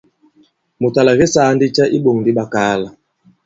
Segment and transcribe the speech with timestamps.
[0.79, 2.89] Mùt à làke saa ndi cɛ i iɓōŋ di ɓakaala?